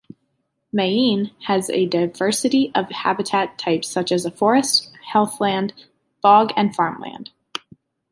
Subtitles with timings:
[0.73, 5.73] Mayenne has a diversity of habitat types such as forest, heathland,
[6.23, 7.29] bog and farmland.